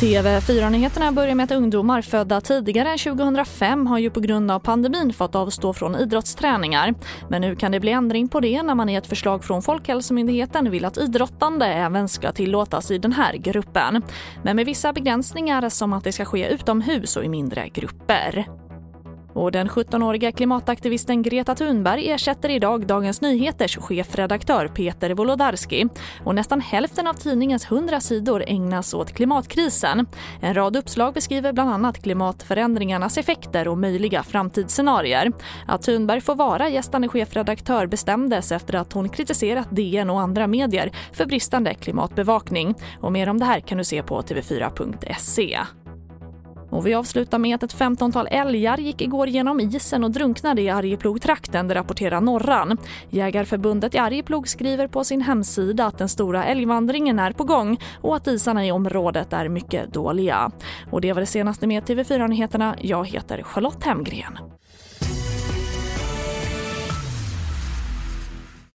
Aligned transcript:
TV4-nyheterna 0.00 1.12
börjar 1.12 1.34
med 1.34 1.44
att 1.44 1.50
ungdomar 1.50 2.02
födda 2.02 2.40
tidigare 2.40 2.90
än 2.90 2.98
2005 2.98 3.86
har 3.86 3.98
ju 3.98 4.10
på 4.10 4.20
grund 4.20 4.50
av 4.50 4.58
pandemin 4.58 5.12
fått 5.12 5.34
avstå 5.34 5.72
från 5.72 5.96
idrottsträningar. 5.96 6.94
Men 7.28 7.40
nu 7.40 7.56
kan 7.56 7.72
det 7.72 7.80
bli 7.80 7.90
ändring 7.90 8.28
på 8.28 8.40
det 8.40 8.62
när 8.62 8.74
man 8.74 8.88
i 8.88 8.94
ett 8.94 9.06
förslag 9.06 9.44
från 9.44 9.62
Folkhälsomyndigheten 9.62 10.70
vill 10.70 10.84
att 10.84 10.98
idrottande 10.98 11.66
även 11.66 12.08
ska 12.08 12.32
tillåtas 12.32 12.90
i 12.90 12.98
den 12.98 13.12
här 13.12 13.34
gruppen. 13.34 14.02
Men 14.44 14.56
med 14.56 14.66
vissa 14.66 14.92
begränsningar 14.92 15.68
som 15.68 15.92
att 15.92 16.04
det 16.04 16.12
ska 16.12 16.24
ske 16.24 16.48
utomhus 16.48 17.16
och 17.16 17.24
i 17.24 17.28
mindre 17.28 17.68
grupper. 17.68 18.46
Och 19.38 19.52
den 19.52 19.68
17-åriga 19.68 20.32
klimataktivisten 20.32 21.22
Greta 21.22 21.54
Thunberg 21.54 22.10
ersätter 22.10 22.48
idag 22.48 22.86
Dagens 22.86 23.20
Nyheters 23.20 23.76
chefredaktör 23.76 24.68
Peter 24.68 25.10
Wolodarski. 25.10 25.88
Och 26.24 26.34
nästan 26.34 26.60
hälften 26.60 27.06
av 27.06 27.14
tidningens 27.14 27.64
100 27.64 28.00
sidor 28.00 28.44
ägnas 28.46 28.94
åt 28.94 29.12
klimatkrisen. 29.12 30.06
En 30.40 30.54
rad 30.54 30.76
uppslag 30.76 31.14
beskriver 31.14 31.52
bland 31.52 31.70
annat 31.70 32.02
klimatförändringarnas 32.02 33.18
effekter 33.18 33.68
och 33.68 33.78
möjliga 33.78 34.22
framtidsscenarier. 34.22 35.32
Att 35.66 35.82
Thunberg 35.82 36.20
får 36.20 36.34
vara 36.34 36.68
gästande 36.68 37.08
chefredaktör 37.08 37.86
bestämdes 37.86 38.52
efter 38.52 38.74
att 38.74 38.92
hon 38.92 39.08
kritiserat 39.08 39.68
DN 39.70 40.10
och 40.10 40.20
andra 40.20 40.46
medier 40.46 40.90
för 41.12 41.26
bristande 41.26 41.74
klimatbevakning. 41.74 42.74
Och 43.00 43.12
mer 43.12 43.28
om 43.28 43.38
det 43.38 43.44
här 43.44 43.60
kan 43.60 43.78
du 43.78 43.84
se 43.84 44.02
på 44.02 44.22
tv4.se. 44.22 45.58
Och 46.70 46.86
vi 46.86 46.94
avslutar 46.94 47.38
med 47.38 47.54
att 47.54 47.62
ett 47.62 47.74
15-tal 47.74 48.28
älgar 48.30 48.78
gick 48.78 49.00
igår 49.00 49.28
genom 49.28 49.60
isen 49.60 50.04
och 50.04 50.10
drunknade 50.10 50.62
i 50.62 50.70
Arjeplog-trakten, 50.70 51.68
det 51.68 51.74
rapporterar 51.74 52.20
Norran. 52.20 52.78
Jägarförbundet 53.10 53.94
i 53.94 53.98
Arjeplog 53.98 54.48
skriver 54.48 54.86
på 54.86 55.04
sin 55.04 55.20
hemsida 55.20 55.86
att 55.86 55.98
den 55.98 56.08
stora 56.08 56.44
älgvandringen 56.44 57.18
är 57.18 57.32
på 57.32 57.44
gång 57.44 57.78
och 58.00 58.16
att 58.16 58.26
isarna 58.26 58.66
i 58.66 58.72
området 58.72 59.32
är 59.32 59.48
mycket 59.48 59.92
dåliga. 59.92 60.50
Och 60.90 61.00
det 61.00 61.12
var 61.12 61.20
det 61.20 61.26
senaste 61.26 61.66
med 61.66 61.82
TV4 61.82 62.28
Nyheterna. 62.28 62.76
Jag 62.80 63.08
heter 63.08 63.42
Charlotte 63.42 63.84
Hemgren. 63.84 64.38